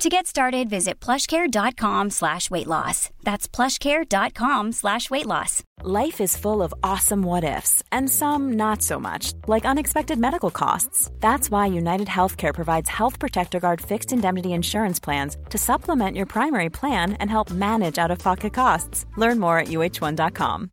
To 0.00 0.08
get 0.08 0.26
started, 0.26 0.70
visit 0.70 0.98
plushcare.com 0.98 2.08
slash 2.08 2.50
weight 2.50 2.66
loss. 2.66 3.10
That's 3.22 3.46
plushcare.com 3.46 4.72
slash 4.72 5.10
weight 5.10 5.26
loss. 5.26 5.62
Life 5.82 6.22
is 6.22 6.38
full 6.38 6.62
of 6.62 6.72
awesome 6.82 7.22
what 7.22 7.44
ifs, 7.44 7.82
and 7.92 8.08
some 8.08 8.54
not 8.54 8.80
so 8.80 8.98
much, 8.98 9.34
like 9.46 9.66
unexpected 9.66 10.18
medical 10.18 10.50
costs. 10.50 11.10
That's 11.20 11.50
why 11.50 11.66
United 11.66 12.08
Healthcare 12.08 12.54
provides 12.54 12.88
Health 12.88 13.18
Protector 13.18 13.60
Guard 13.60 13.82
fixed 13.82 14.10
indemnity 14.10 14.54
insurance 14.54 15.00
plans 15.00 15.36
to 15.50 15.58
supplement 15.58 16.16
your 16.16 16.26
primary 16.26 16.70
plan 16.70 17.12
and 17.20 17.28
help 17.28 17.50
manage 17.50 17.98
out 17.98 18.10
of 18.10 18.18
pocket 18.20 18.54
costs. 18.54 19.04
Learn 19.18 19.38
more 19.38 19.58
at 19.58 19.68
uh1.com. 19.68 20.70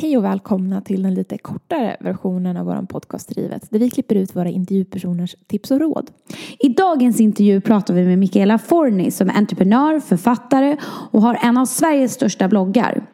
Hej 0.00 0.16
och 0.16 0.24
välkomna 0.24 0.80
till 0.80 1.02
den 1.02 1.14
lite 1.14 1.38
kortare 1.38 1.96
versionen 2.00 2.56
av 2.56 2.66
vår 2.66 2.86
podcast 2.86 3.28
Drivet 3.28 3.62
där 3.70 3.78
vi 3.78 3.90
klipper 3.90 4.14
ut 4.14 4.36
våra 4.36 4.48
intervjupersoners 4.48 5.36
tips 5.46 5.70
och 5.70 5.80
råd. 5.80 6.10
I 6.58 6.68
dagens 6.68 7.20
intervju 7.20 7.60
pratar 7.60 7.94
vi 7.94 8.04
med 8.04 8.18
Michaela 8.18 8.58
Forni 8.58 9.10
som 9.10 9.28
är 9.28 9.34
entreprenör, 9.34 10.00
författare 10.00 10.76
och 10.84 11.22
har 11.22 11.38
en 11.42 11.56
av 11.56 11.66
Sveriges 11.66 12.12
största 12.12 12.48
bloggar. 12.48 13.06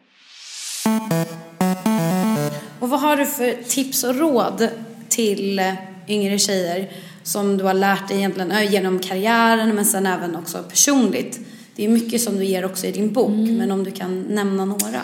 Och 2.79 2.89
vad 2.89 2.99
har 2.99 3.17
du 3.17 3.25
för 3.25 3.63
tips 3.63 4.03
och 4.03 4.15
råd 4.15 4.69
till 5.09 5.61
yngre 6.07 6.39
tjejer 6.39 6.91
som 7.23 7.57
du 7.57 7.63
har 7.63 7.73
lärt 7.73 8.07
dig 8.07 8.17
egentligen 8.17 8.71
genom 8.71 8.99
karriären 8.99 9.75
men 9.75 9.85
sen 9.85 10.05
även 10.05 10.35
också 10.35 10.57
personligt? 10.69 11.39
Det 11.75 11.85
är 11.85 11.89
mycket 11.89 12.21
som 12.21 12.35
du 12.35 12.45
ger 12.45 12.65
också 12.65 12.87
i 12.87 12.91
din 12.91 13.13
bok, 13.13 13.49
men 13.57 13.71
om 13.71 13.83
du 13.83 13.91
kan 13.91 14.21
nämna 14.21 14.65
några. 14.65 15.01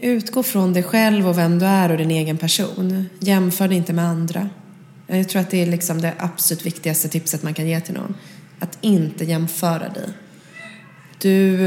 Utgå 0.00 0.42
från 0.42 0.72
dig 0.72 0.82
själv 0.82 1.28
och 1.28 1.38
vem 1.38 1.58
du 1.58 1.66
är 1.66 1.90
och 1.90 1.98
din 1.98 2.10
egen 2.10 2.38
person. 2.38 3.08
Jämför 3.18 3.68
dig 3.68 3.76
inte 3.76 3.92
med 3.92 4.04
andra. 4.04 4.48
Jag 5.06 5.28
tror 5.28 5.42
att 5.42 5.50
det 5.50 5.62
är 5.62 5.66
liksom 5.66 6.00
det 6.00 6.14
absolut 6.18 6.66
viktigaste 6.66 7.08
tipset 7.08 7.42
man 7.42 7.54
kan 7.54 7.68
ge 7.68 7.80
till 7.80 7.94
någon. 7.94 8.14
Att 8.58 8.78
inte 8.80 9.24
jämföra 9.24 9.88
dig. 9.88 10.08
Du 11.18 11.60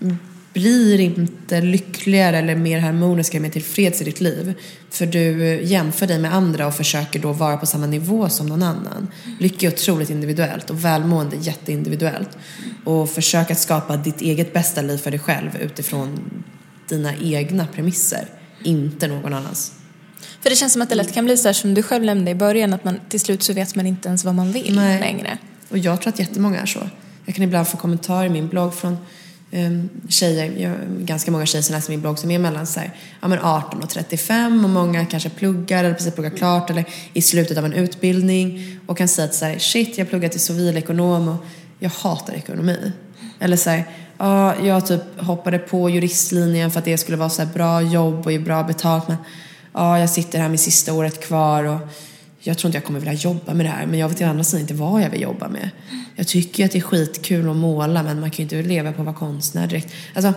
mm, 0.00 0.18
blir 0.52 1.00
inte 1.00 1.60
lyckligare 1.60 2.38
eller 2.38 2.56
mer 2.56 2.78
harmonisk 2.78 3.34
eller 3.34 3.42
mer 3.42 3.50
tillfreds 3.50 4.00
i 4.00 4.04
ditt 4.04 4.20
liv. 4.20 4.54
För 4.90 5.06
du 5.06 5.60
jämför 5.62 6.06
dig 6.06 6.18
med 6.18 6.34
andra 6.34 6.66
och 6.66 6.74
försöker 6.74 7.18
då 7.18 7.32
vara 7.32 7.56
på 7.56 7.66
samma 7.66 7.86
nivå 7.86 8.28
som 8.28 8.46
någon 8.46 8.62
annan. 8.62 9.08
Lycka 9.38 9.66
är 9.66 9.72
otroligt 9.72 10.10
individuellt 10.10 10.70
och 10.70 10.84
välmående 10.84 11.36
jätteindividuellt. 11.36 12.38
Och 12.84 13.10
försök 13.10 13.50
att 13.50 13.58
skapa 13.58 13.96
ditt 13.96 14.20
eget 14.20 14.52
bästa 14.52 14.82
liv 14.82 14.98
för 14.98 15.10
dig 15.10 15.20
själv 15.20 15.56
utifrån 15.60 16.20
dina 16.90 17.16
egna 17.16 17.66
premisser, 17.66 18.28
inte 18.62 19.08
någon 19.08 19.34
annans. 19.34 19.72
För 20.40 20.50
det 20.50 20.56
känns 20.56 20.72
som 20.72 20.82
att 20.82 20.88
det 20.88 20.94
lätt 20.94 21.12
kan 21.12 21.24
bli 21.24 21.36
så 21.36 21.48
här 21.48 21.52
som 21.52 21.74
du 21.74 21.82
själv 21.82 22.04
nämnde 22.04 22.30
i 22.30 22.34
början 22.34 22.72
att 22.72 22.84
man 22.84 23.00
till 23.08 23.20
slut 23.20 23.42
så 23.42 23.52
vet 23.52 23.74
man 23.76 23.86
inte 23.86 24.08
ens 24.08 24.24
vad 24.24 24.34
man 24.34 24.52
vill 24.52 24.76
Nej. 24.76 25.00
längre. 25.00 25.38
Och 25.68 25.78
jag 25.78 26.00
tror 26.00 26.12
att 26.12 26.18
jättemånga 26.18 26.60
är 26.60 26.66
så. 26.66 26.80
Jag 27.24 27.34
kan 27.34 27.44
ibland 27.44 27.68
få 27.68 27.76
kommentarer 27.76 28.26
i 28.26 28.30
min 28.30 28.48
blogg 28.48 28.74
från 28.74 28.96
um, 29.52 29.88
tjejer, 30.08 30.52
jag, 30.58 30.76
ganska 31.06 31.30
många 31.30 31.46
tjejer 31.46 31.62
som 31.62 31.74
läser 31.74 31.90
min 31.90 32.00
blogg 32.00 32.18
som 32.18 32.30
är 32.30 32.38
mellan 32.38 32.66
så 32.66 32.80
här, 32.80 32.94
ja, 33.20 33.28
men 33.28 33.38
18 33.38 33.82
och 33.82 33.88
35 33.88 34.64
och 34.64 34.70
många 34.70 35.06
kanske 35.06 35.30
pluggar 35.30 35.84
eller 35.84 35.94
precis 35.94 36.14
pluggar 36.14 36.30
klart 36.30 36.70
eller 36.70 36.84
i 37.12 37.22
slutet 37.22 37.58
av 37.58 37.64
en 37.64 37.72
utbildning 37.72 38.78
och 38.86 38.98
kan 38.98 39.08
säga 39.08 39.24
att 39.24 39.34
så 39.34 39.44
här, 39.44 39.58
shit 39.58 39.98
jag 39.98 40.08
pluggar 40.08 40.28
till 40.28 40.40
civilekonom 40.40 41.28
och 41.28 41.44
jag 41.78 41.90
hatar 41.90 42.32
ekonomi. 42.34 42.92
Eller 43.38 43.56
så 43.56 43.70
här, 43.70 43.84
ja, 44.20 44.54
jag 44.62 44.86
typ 44.86 45.20
hoppade 45.20 45.58
på 45.58 45.90
juristlinjen 45.90 46.70
för 46.70 46.78
att 46.78 46.84
det 46.84 46.98
skulle 46.98 47.16
vara 47.16 47.30
så 47.30 47.42
här 47.42 47.52
bra 47.54 47.82
jobb 47.82 48.26
och 48.26 48.32
ge 48.32 48.38
bra 48.38 48.62
betalt 48.62 49.08
men 49.08 49.16
ja, 49.72 49.98
jag 49.98 50.10
sitter 50.10 50.38
här 50.38 50.48
med 50.48 50.60
sista 50.60 50.92
året 50.92 51.26
kvar 51.26 51.64
och 51.64 51.80
jag 52.40 52.58
tror 52.58 52.68
inte 52.68 52.76
jag 52.78 52.84
kommer 52.84 53.00
vilja 53.00 53.12
jobba 53.12 53.54
med 53.54 53.66
det 53.66 53.70
här 53.70 53.86
men 53.86 53.98
jag 53.98 54.08
vet 54.08 54.20
ju 54.20 54.24
andra 54.24 54.44
sidan 54.44 54.60
inte 54.60 54.74
vad 54.74 55.02
jag 55.02 55.10
vill 55.10 55.22
jobba 55.22 55.48
med. 55.48 55.70
Jag 56.16 56.26
tycker 56.26 56.64
att 56.64 56.72
det 56.72 56.78
är 56.78 56.82
skitkul 56.82 57.50
att 57.50 57.56
måla 57.56 58.02
men 58.02 58.20
man 58.20 58.30
kan 58.30 58.36
ju 58.36 58.42
inte 58.42 58.68
leva 58.68 58.92
på 58.92 59.02
att 59.02 59.06
vara 59.06 59.16
konstnär 59.16 59.66
direkt. 59.66 59.92
Alltså, 60.14 60.32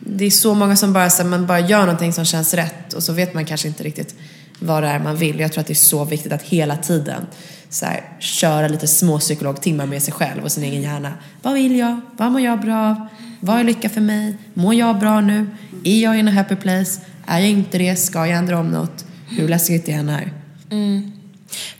det 0.00 0.24
är 0.24 0.30
så 0.30 0.54
många 0.54 0.76
som 0.76 0.92
bara, 0.92 1.10
så 1.10 1.22
här, 1.22 1.30
man 1.30 1.46
bara 1.46 1.60
gör 1.60 1.80
någonting 1.80 2.12
som 2.12 2.24
känns 2.24 2.54
rätt 2.54 2.92
och 2.92 3.02
så 3.02 3.12
vet 3.12 3.34
man 3.34 3.44
kanske 3.44 3.68
inte 3.68 3.82
riktigt 3.82 4.14
vad 4.58 4.82
det 4.82 4.88
är 4.88 4.98
man 4.98 5.16
vill. 5.16 5.40
Jag 5.40 5.52
tror 5.52 5.60
att 5.60 5.66
det 5.66 5.72
är 5.72 5.74
så 5.74 6.04
viktigt 6.04 6.32
att 6.32 6.42
hela 6.42 6.76
tiden 6.76 7.26
så 7.70 7.86
här, 7.86 8.04
köra 8.18 8.68
lite 8.68 8.86
små 8.86 9.18
psykologtimmar 9.18 9.86
med 9.86 10.02
sig 10.02 10.12
själv 10.12 10.44
och 10.44 10.52
sin 10.52 10.64
egen 10.64 10.82
hjärna. 10.82 11.12
Vad 11.42 11.54
vill 11.54 11.78
jag? 11.78 12.00
Vad 12.16 12.32
mår 12.32 12.40
jag 12.40 12.60
bra 12.60 12.90
av? 12.90 13.06
Vad 13.40 13.60
är 13.60 13.64
lycka 13.64 13.88
för 13.88 14.00
mig? 14.00 14.36
Mår 14.54 14.74
jag 14.74 14.98
bra 14.98 15.20
nu? 15.20 15.46
Är 15.84 16.02
jag 16.02 16.18
in 16.18 16.28
a 16.28 16.30
happy 16.30 16.56
place? 16.56 17.00
Är 17.26 17.38
jag 17.38 17.50
inte 17.50 17.78
det? 17.78 17.96
Ska 17.96 18.18
jag 18.18 18.38
ändra 18.38 18.58
om 18.58 18.70
något? 18.70 19.04
Hur 19.28 19.48
läskigt 19.48 19.88
är 19.88 20.02
det 20.02 20.12
här? 20.12 20.32
Mm. 20.70 21.12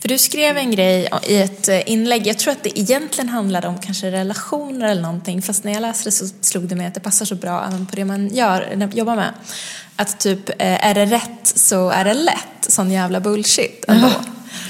För 0.01 0.09
du 0.09 0.19
skrev 0.19 0.57
en 0.57 0.71
grej 0.71 1.09
i 1.29 1.37
ett 1.37 1.69
eh, 1.69 1.91
inlägg, 1.91 2.27
jag 2.27 2.39
tror 2.39 2.53
att 2.53 2.63
det 2.63 2.79
egentligen 2.79 3.29
handlade 3.29 3.69
om 3.69 3.79
kanske 3.79 4.11
relationer 4.11 4.89
eller 4.89 5.03
någonting, 5.03 5.43
fast 5.43 5.65
när 5.65 5.73
jag 5.73 5.81
läste 5.81 6.09
det 6.09 6.13
så 6.13 6.27
slog 6.41 6.69
det 6.69 6.75
mig 6.75 6.87
att 6.87 6.95
det 6.95 7.01
passar 7.01 7.27
så 7.27 7.35
bra 7.35 7.65
även 7.69 7.87
på 7.87 7.97
det 7.97 8.05
man 8.05 8.29
gör, 8.29 8.89
jobbar 8.95 9.17
med. 9.17 9.35
Att 9.97 10.21
typ, 10.21 10.49
eh, 10.49 10.87
är 10.87 10.95
det 10.95 11.05
rätt 11.05 11.47
så 11.55 11.91
är 11.91 12.05
det 12.05 12.15
lätt, 12.15 12.37
sån 12.61 12.91
jävla 12.91 13.21
bullshit 13.21 13.85
ändå. 13.89 14.11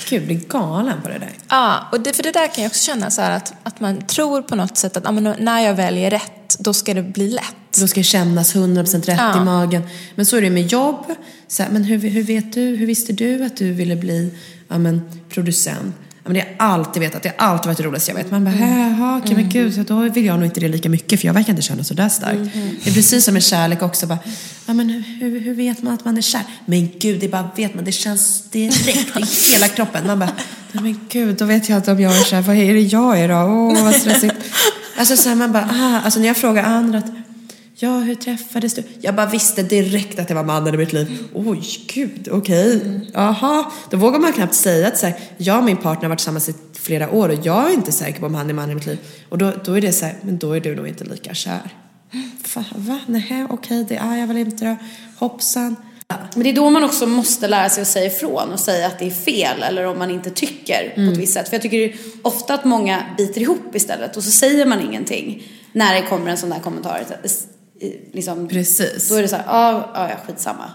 Gud, 0.09 0.27
blir 0.27 0.41
galen 0.49 1.03
på 1.03 1.09
det 1.09 1.19
där. 1.19 1.33
Ja, 1.49 1.89
och 1.93 2.01
det, 2.01 2.13
för 2.13 2.23
det 2.23 2.33
där 2.33 2.55
kan 2.55 2.65
jag 2.65 2.71
också 2.71 2.85
känna 2.85 3.11
så 3.11 3.21
här 3.23 3.37
att, 3.37 3.53
att 3.63 3.81
man 3.81 4.03
tror 4.07 4.43
på 4.43 4.55
något 4.57 4.77
sätt 4.77 4.97
att 4.97 5.05
ja, 5.05 5.13
men 5.13 5.35
när 5.39 5.61
jag 5.61 5.75
väljer 5.75 6.11
rätt, 6.11 6.57
då 6.59 6.75
ska 6.75 6.95
det 6.95 7.03
bli 7.03 7.31
lätt. 7.31 7.81
Då 7.81 7.87
ska 7.89 8.01
det 8.01 8.05
kännas 8.05 8.55
100% 8.55 9.07
rätt 9.07 9.19
Ja. 9.19 9.43
i 9.43 9.45
magen. 9.45 9.83
Men 10.15 10.27
så 10.27 10.37
är 10.37 10.41
det 10.43 10.51
med 10.51 10.67
jobb. 10.73 11.05
Så 11.49 11.63
här, 11.63 11.71
men 11.71 11.85
hur, 11.85 11.99
hur 11.99 12.23
vet 12.23 12.53
du, 12.53 12.61
hur 12.61 12.87
visste 12.87 13.13
du 13.13 13.45
att 13.45 13.57
du 13.57 13.73
ville 13.73 13.97
bli 13.97 14.35
ja, 14.69 14.79
men, 14.79 15.11
producent? 15.29 15.97
Men 16.27 16.35
det 16.35 16.41
har 16.41 16.47
jag 16.47 16.57
alltid 16.59 17.03
vetat, 17.03 17.23
det 17.23 17.33
har 17.37 17.47
alltid 17.47 17.67
varit 17.67 17.79
det 17.79 17.85
roligaste 17.85 18.11
jag 18.11 18.17
vet. 18.17 18.31
Man 18.31 18.45
bara, 18.45 18.55
jaha, 18.55 19.21
okej 19.25 19.37
men 19.37 19.49
gud, 19.49 19.75
så 19.75 19.83
då 19.83 20.01
vill 20.01 20.25
jag 20.25 20.37
nog 20.37 20.45
inte 20.45 20.61
det 20.61 20.69
lika 20.69 20.89
mycket 20.89 21.21
för 21.21 21.27
jag 21.27 21.35
verkar 21.35 21.51
inte 21.51 21.63
känna 21.63 21.85
sådär 21.85 22.09
starkt. 22.09 22.41
Det 22.85 22.91
är 22.91 22.95
precis 22.95 23.25
som 23.25 23.35
med 23.35 23.43
kärlek 23.43 23.83
också. 23.83 24.07
Bara, 24.07 24.19
ja, 24.67 24.75
men 24.75 24.91
hur, 24.91 25.41
hur, 25.41 25.55
vet 25.55 25.83
man 25.83 25.95
att 25.95 26.05
man 26.05 26.17
är 26.17 26.23
kär? 26.23 26.43
Men 26.67 26.89
gud, 26.99 27.21
det 27.21 27.29
bara 27.29 27.51
vet 27.57 27.75
man, 27.75 27.85
det 27.85 27.93
känns 27.93 28.51
direkt 28.51 29.17
i 29.17 29.53
hela 29.53 29.69
kroppen. 29.69 30.07
Man 30.07 30.19
bara, 30.19 30.33
men 30.73 31.01
gud, 31.09 31.37
då 31.37 31.45
vet 31.45 31.69
jag 31.69 31.79
inte 31.79 31.93
om 31.93 32.01
jag 32.01 32.19
är 32.19 32.25
kär. 32.25 32.41
Vad 32.41 32.57
är 32.57 32.75
det 32.75 32.81
jag 32.81 33.21
är 33.21 33.29
då? 33.29 33.35
Åh, 33.35 33.85
vad 33.85 33.95
stressigt. 33.95 34.35
Alltså 34.99 35.17
så 35.17 35.29
här, 35.29 35.37
man 35.37 35.53
bara, 35.53 35.69
ah, 35.73 36.01
alltså 36.05 36.21
när 36.21 36.27
jag 36.27 36.37
frågar 36.37 36.63
andra 36.65 36.99
att 36.99 37.07
Ja, 37.79 37.99
hur 37.99 38.15
träffades 38.15 38.75
du? 38.75 38.83
Jag 39.01 39.15
bara 39.15 39.27
visste 39.27 39.63
direkt 39.63 40.19
att 40.19 40.29
det 40.29 40.35
var 40.35 40.45
mannen 40.45 40.75
i 40.75 40.77
mitt 40.77 40.93
liv. 40.93 41.19
Oj, 41.35 41.63
gud, 41.95 42.29
okej. 42.33 43.01
Jaha. 43.15 43.73
Då 43.91 43.97
vågar 43.97 44.19
man 44.19 44.33
knappt 44.33 44.55
säga 44.55 44.89
att 44.89 44.99
så 44.99 45.07
här, 45.07 45.17
jag 45.37 45.59
och 45.59 45.65
min 45.65 45.77
partner 45.77 46.03
har 46.03 46.09
varit 46.09 46.19
tillsammans 46.19 46.49
i 46.49 46.55
flera 46.73 47.11
år 47.11 47.29
och 47.29 47.47
jag 47.47 47.71
är 47.71 47.75
inte 47.75 47.93
säker 47.93 48.21
på 48.21 48.27
om 48.27 48.35
han 48.35 48.51
är 48.51 48.55
mannen 48.55 48.71
i 48.71 48.75
mitt 48.75 48.87
liv. 48.87 48.99
Och 49.29 49.39
då, 49.39 49.53
då 49.65 49.73
är 49.73 49.81
det 49.81 49.93
så 49.93 50.05
här, 50.05 50.15
men 50.23 50.39
då 50.39 50.53
är 50.53 50.61
du 50.61 50.75
nog 50.75 50.89
inte 50.89 51.05
lika 51.05 51.35
kär. 51.35 51.71
Va? 52.55 52.65
va? 52.77 53.01
Nej, 53.07 53.47
okej, 53.51 53.87
det 53.89 53.97
är 53.97 54.17
jag 54.17 54.27
väl 54.27 54.37
inte 54.37 54.65
då. 54.65 54.77
Hoppsan. 55.19 55.77
Men 56.35 56.43
det 56.43 56.51
är 56.51 56.55
då 56.55 56.71
man 56.71 56.85
också 56.85 57.07
måste 57.07 57.49
lära 57.49 57.69
sig 57.69 57.83
att 57.83 57.89
säga 57.89 58.07
ifrån 58.07 58.53
och 58.53 58.61
säga 58.61 58.87
att 58.87 58.99
det 58.99 59.07
är 59.07 59.11
fel 59.11 59.63
eller 59.63 59.87
om 59.87 59.99
man 59.99 60.11
inte 60.11 60.31
tycker 60.31 60.93
på 60.95 61.13
ett 61.13 61.19
visst 61.19 61.33
sätt. 61.33 61.49
För 61.49 61.55
jag 61.55 61.63
tycker 61.63 61.97
ofta 62.23 62.55
att 62.55 62.65
många 62.65 63.03
biter 63.17 63.41
ihop 63.41 63.75
istället 63.75 64.17
och 64.17 64.25
så 64.25 64.31
säger 64.31 64.67
man 64.67 64.81
ingenting 64.81 65.43
när 65.73 65.95
det 65.95 66.03
kommer 66.03 66.31
en 66.31 66.37
sån 66.37 66.51
där 66.51 66.59
kommentar. 66.59 67.07
Liksom, 68.13 68.49
Precis. 68.49 69.09
Då 69.09 69.15
är 69.15 69.23
det 69.23 69.29
så 69.29 69.37
här, 69.37 69.45
ja, 69.47 69.91
ja, 69.95 70.09
ja, 70.11 70.17
skitsamma. 70.27 70.71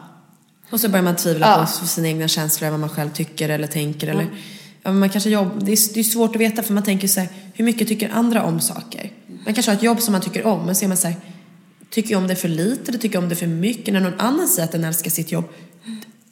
Och 0.69 0.79
så 0.79 0.89
börjar 0.89 1.03
man 1.03 1.15
tvivla 1.15 1.47
Ja. 1.47 1.67
på 1.81 1.87
sina 1.87 2.07
egna 2.07 2.27
känslor, 2.27 2.69
vad 2.69 2.79
man 2.79 2.89
själv 2.89 3.09
tycker 3.09 3.49
eller 3.49 3.67
tänker. 3.67 4.07
Eller, 4.07 4.27
ja, 4.83 4.91
man 4.91 5.09
kanske 5.09 5.29
jobb, 5.29 5.65
det, 5.65 5.71
är, 5.71 5.93
det 5.93 5.99
är 5.99 6.03
svårt 6.03 6.35
att 6.35 6.41
veta 6.41 6.63
för 6.63 6.73
man 6.73 6.83
tänker 6.83 7.07
så 7.07 7.19
här, 7.19 7.29
hur 7.53 7.65
mycket 7.65 7.87
tycker 7.87 8.09
andra 8.09 8.43
om 8.43 8.59
saker? 8.59 9.11
Man 9.45 9.53
kanske 9.53 9.71
har 9.71 9.77
ett 9.77 9.83
jobb 9.83 10.01
som 10.01 10.11
man 10.11 10.21
tycker 10.21 10.45
om, 10.45 10.65
men 10.65 10.75
så 10.75 10.85
är 10.85 10.87
man 10.87 10.97
så 10.97 11.07
här, 11.07 11.15
tycker 11.89 12.11
jag 12.11 12.17
om 12.21 12.27
det 12.27 12.35
för 12.35 12.47
lite 12.47 12.91
eller 12.91 12.99
tycker 12.99 13.15
jag 13.15 13.23
om 13.23 13.29
det 13.29 13.35
för 13.35 13.47
mycket? 13.47 13.93
När 13.93 14.01
någon 14.01 14.19
annan 14.19 14.47
säger 14.47 14.65
att 14.65 14.71
den 14.71 14.83
älskar 14.83 15.11
sitt 15.11 15.31
jobb, 15.31 15.45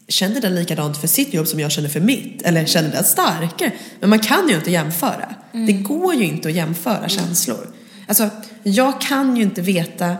känner 0.08 0.42
den 0.42 0.56
likadant 0.56 0.98
för 0.98 1.08
sitt 1.08 1.34
jobb 1.34 1.48
som 1.48 1.60
jag 1.60 1.72
känner 1.72 1.90
för 1.90 2.00
mitt? 2.00 2.42
Eller 2.42 2.66
känner 2.66 2.90
den 2.92 3.04
starkare? 3.04 3.72
Men 4.00 4.10
man 4.10 4.20
kan 4.20 4.50
ju 4.50 4.56
inte 4.56 4.72
jämföra. 4.72 5.36
Det 5.52 5.74
går 5.74 6.14
ju 6.16 6.26
inte 6.26 6.48
att 6.48 6.54
jämföra 6.56 7.10
känslor. 7.10 7.68
Alltså, 8.08 8.30
jag 8.64 9.02
kan 9.02 9.36
ju 9.38 9.44
inte 9.44 9.62
veta, 9.62 10.18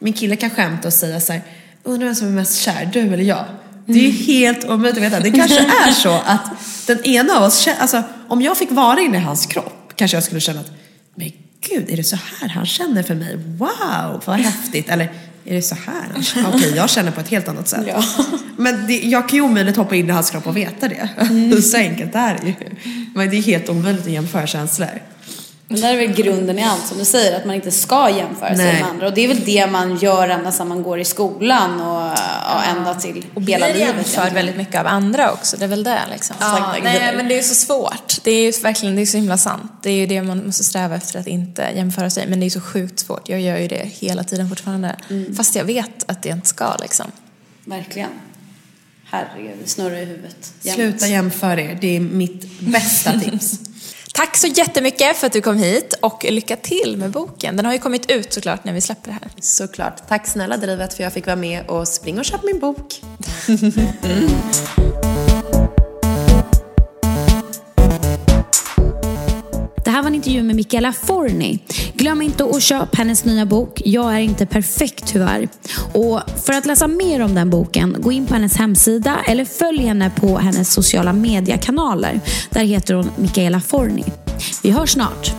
min 0.00 0.12
kille 0.12 0.36
kan 0.36 0.50
skämta 0.50 0.88
och 0.88 0.94
säga 0.94 1.20
så 1.20 1.32
här, 1.32 1.42
undrar 1.82 2.06
vem 2.06 2.14
som 2.14 2.26
är 2.26 2.32
mest 2.32 2.60
kär, 2.60 2.90
du 2.92 3.00
eller 3.00 3.24
jag? 3.24 3.44
Det 3.86 3.98
är 3.98 4.10
ju 4.10 4.10
helt 4.10 4.64
omöjligt 4.64 4.96
att 4.96 5.02
veta. 5.02 5.20
Det 5.20 5.30
kanske 5.30 5.58
är 5.86 5.90
så 5.90 6.12
att 6.26 6.50
den 6.86 7.04
ena 7.04 7.36
av 7.36 7.42
oss, 7.42 7.68
alltså 7.78 8.02
om 8.28 8.42
jag 8.42 8.56
fick 8.58 8.70
vara 8.70 9.00
inne 9.00 9.18
i 9.18 9.20
hans 9.20 9.46
kropp 9.46 9.92
kanske 9.96 10.16
jag 10.16 10.24
skulle 10.24 10.40
känna 10.40 10.60
att, 10.60 10.72
men 11.14 11.32
gud, 11.68 11.90
är 11.90 11.96
det 11.96 12.04
så 12.04 12.16
här 12.16 12.48
han 12.48 12.66
känner 12.66 13.02
för 13.02 13.14
mig? 13.14 13.36
Wow, 13.36 14.22
vad 14.24 14.36
häftigt. 14.36 14.88
Eller, 14.88 15.12
är 15.44 15.54
det 15.54 15.62
så 15.62 15.74
här? 15.74 16.44
Okej, 16.54 16.72
jag 16.76 16.90
känner 16.90 17.10
på 17.10 17.20
ett 17.20 17.28
helt 17.28 17.48
annat 17.48 17.68
sätt. 17.68 17.84
Ja. 17.88 18.04
Men 18.56 18.86
det, 18.86 18.98
jag 18.98 19.28
kan 19.28 19.36
ju 19.36 19.42
omöjligt 19.42 19.76
hoppa 19.76 19.94
in 19.96 20.08
i 20.08 20.12
hans 20.12 20.30
kropp 20.30 20.46
och 20.46 20.56
veta 20.56 20.88
det. 20.88 21.08
Mm. 21.20 21.62
så 21.62 21.76
enkelt 21.76 22.14
är 22.14 22.38
det 22.42 22.46
ju. 22.46 22.54
Men 23.14 23.30
det 23.30 23.36
är 23.36 23.42
helt 23.42 23.68
omöjligt 23.68 24.06
att 24.06 24.12
jämföra 24.12 24.46
känslor. 24.46 25.02
Men 25.72 25.80
där 25.80 25.92
är 25.92 25.96
väl 25.96 26.16
grunden 26.16 26.58
i 26.58 26.64
allt 26.64 26.86
som 26.86 26.98
du 26.98 27.04
säger, 27.04 27.36
att 27.36 27.44
man 27.44 27.54
inte 27.54 27.70
ska 27.70 28.10
jämföra 28.10 28.56
sig 28.56 28.64
Nej. 28.64 28.80
med 28.80 28.90
andra. 28.90 29.06
Och 29.06 29.14
det 29.14 29.24
är 29.24 29.28
väl 29.28 29.44
det 29.44 29.66
man 29.66 29.96
gör 29.96 30.28
ända 30.28 30.52
sedan 30.52 30.68
man 30.68 30.82
går 30.82 31.00
i 31.00 31.04
skolan 31.04 31.80
och 31.80 32.18
ja, 32.46 32.62
ända 32.76 32.94
till 32.94 33.26
Och 33.34 33.42
hela 33.42 33.66
blir 33.66 33.74
livet. 33.74 33.78
jämförd 33.88 34.04
egentligen. 34.04 34.34
väldigt 34.34 34.56
mycket 34.56 34.80
av 34.80 34.86
andra 34.86 35.32
också, 35.32 35.56
det 35.56 35.64
är 35.64 35.68
väl 35.68 35.84
det 35.84 36.00
liksom. 36.10 36.36
Ja, 36.40 36.74
nej 36.82 37.16
men 37.16 37.28
det 37.28 37.38
är 37.38 37.42
så 37.42 37.54
svårt. 37.54 38.14
Det 38.24 38.30
är 38.30 38.42
ju 38.42 38.50
verkligen, 38.62 38.96
det 38.96 39.02
är 39.02 39.06
så 39.06 39.16
himla 39.16 39.36
sant. 39.38 39.72
Det 39.82 39.90
är 39.90 39.94
ju 39.96 40.06
det 40.06 40.22
man 40.22 40.46
måste 40.46 40.64
sträva 40.64 40.96
efter 40.96 41.20
att 41.20 41.26
inte 41.26 41.68
jämföra 41.76 42.10
sig. 42.10 42.26
Men 42.26 42.40
det 42.40 42.46
är 42.46 42.50
så 42.50 42.60
sjukt 42.60 42.98
svårt. 42.98 43.28
Jag 43.28 43.40
gör 43.40 43.58
ju 43.58 43.68
det 43.68 43.88
hela 43.92 44.24
tiden 44.24 44.48
fortfarande. 44.48 44.96
Fast 45.36 45.54
jag 45.54 45.64
vet 45.64 46.10
att 46.10 46.22
det 46.22 46.28
inte 46.28 46.48
ska 46.48 46.76
liksom. 46.76 47.06
Verkligen. 47.64 48.10
Herregud, 49.04 49.56
det 49.62 49.68
snurrar 49.70 49.96
i 49.96 50.04
huvudet. 50.04 50.52
jämt. 50.62 50.74
Sluta 50.76 51.06
jämföra 51.06 51.60
er, 51.60 51.78
det 51.80 51.96
är 51.96 52.00
mitt 52.00 52.60
bästa 52.60 53.20
tips. 53.20 53.60
Tack 54.20 54.36
så 54.36 54.46
jättemycket 54.46 55.16
för 55.16 55.26
att 55.26 55.32
du 55.32 55.40
kom 55.40 55.58
hit 55.58 55.94
och 56.00 56.26
lycka 56.30 56.56
till 56.56 56.96
med 56.96 57.10
boken. 57.10 57.56
Den 57.56 57.66
har 57.66 57.72
ju 57.72 57.78
kommit 57.78 58.10
ut 58.10 58.32
såklart 58.32 58.64
när 58.64 58.72
vi 58.72 58.80
släpper 58.80 59.06
det 59.06 59.12
här. 59.12 59.30
Såklart. 59.40 60.08
Tack 60.08 60.26
snälla 60.26 60.56
Drivet 60.56 60.94
för 60.94 61.02
jag 61.02 61.12
fick 61.12 61.26
vara 61.26 61.36
med 61.36 61.66
och 61.66 61.88
spring 61.88 62.18
och 62.18 62.24
köp 62.24 62.42
min 62.42 62.58
bok. 62.58 63.00
Det 69.84 69.90
här 69.90 70.02
var 70.02 70.06
en 70.08 70.14
intervju 70.14 70.42
med 70.42 70.56
Michaela 70.56 70.92
Forni. 70.92 71.58
Glöm 72.00 72.22
inte 72.22 72.44
att 72.44 72.62
köpa 72.62 72.96
hennes 72.96 73.24
nya 73.24 73.46
bok 73.46 73.82
Jag 73.84 74.14
är 74.14 74.18
inte 74.18 74.46
perfekt 74.46 75.06
tyvärr. 75.06 75.48
Och 75.92 76.20
för 76.44 76.52
att 76.52 76.66
läsa 76.66 76.86
mer 76.86 77.20
om 77.20 77.34
den 77.34 77.50
boken, 77.50 77.96
gå 77.98 78.12
in 78.12 78.26
på 78.26 78.34
hennes 78.34 78.56
hemsida 78.56 79.20
eller 79.26 79.44
följ 79.44 79.82
henne 79.82 80.10
på 80.16 80.38
hennes 80.38 80.72
sociala 80.72 81.12
mediekanaler. 81.12 82.20
Där 82.50 82.64
heter 82.64 82.94
hon 82.94 83.10
Michaela 83.16 83.60
Forni. 83.60 84.04
Vi 84.62 84.70
hörs 84.70 84.90
snart. 84.90 85.32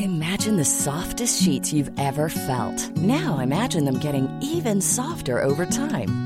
Imagine 0.00 0.56
the 0.56 0.64
softest 0.64 1.44
sheets 1.44 1.72
you've 1.72 1.92
ever 1.98 2.28
felt. 2.28 2.96
Now 2.96 3.42
imagine 3.42 3.84
them 3.84 4.00
getting 4.04 4.28
even 4.56 4.82
softer 4.82 5.44
over 5.44 5.66
time. 5.66 6.25